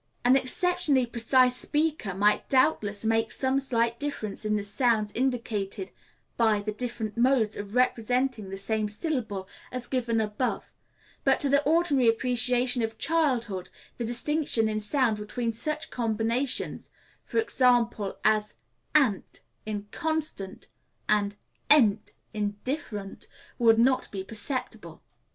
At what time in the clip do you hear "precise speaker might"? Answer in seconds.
1.05-2.49